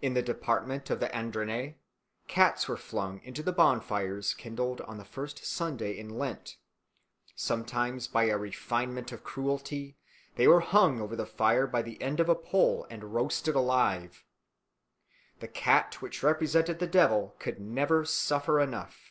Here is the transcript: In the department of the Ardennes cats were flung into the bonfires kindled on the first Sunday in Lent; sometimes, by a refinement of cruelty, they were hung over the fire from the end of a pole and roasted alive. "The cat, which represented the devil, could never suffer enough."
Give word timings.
In 0.00 0.14
the 0.14 0.22
department 0.22 0.88
of 0.88 1.00
the 1.00 1.12
Ardennes 1.12 1.74
cats 2.28 2.68
were 2.68 2.76
flung 2.76 3.20
into 3.24 3.42
the 3.42 3.50
bonfires 3.50 4.32
kindled 4.32 4.80
on 4.82 4.98
the 4.98 5.04
first 5.04 5.44
Sunday 5.44 5.98
in 5.98 6.08
Lent; 6.10 6.58
sometimes, 7.34 8.06
by 8.06 8.26
a 8.26 8.38
refinement 8.38 9.10
of 9.10 9.24
cruelty, 9.24 9.96
they 10.36 10.46
were 10.46 10.60
hung 10.60 11.00
over 11.00 11.16
the 11.16 11.26
fire 11.26 11.66
from 11.68 11.82
the 11.82 12.00
end 12.00 12.20
of 12.20 12.28
a 12.28 12.36
pole 12.36 12.86
and 12.88 13.12
roasted 13.12 13.56
alive. 13.56 14.24
"The 15.40 15.48
cat, 15.48 16.00
which 16.00 16.22
represented 16.22 16.78
the 16.78 16.86
devil, 16.86 17.34
could 17.40 17.60
never 17.60 18.04
suffer 18.04 18.60
enough." 18.60 19.10